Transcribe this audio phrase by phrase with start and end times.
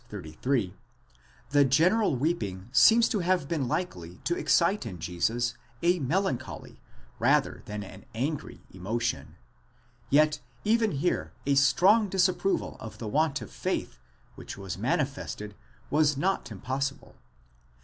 [0.09, 0.73] 33,
[1.51, 6.81] the general weeping seems to have been likely to excite in Jesus a melancholy,
[7.19, 9.35] rather than an angry emotion:
[10.09, 15.53] yet even here a strong disapproval of the want of faith (ὀλιγοπιστία) which was manifested
[15.91, 17.13] was not impossible.